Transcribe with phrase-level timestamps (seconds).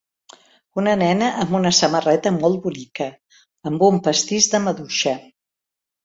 [0.83, 3.07] Una nena amb una samarreta molt bonica
[3.73, 5.15] amb un pastís de maduixa.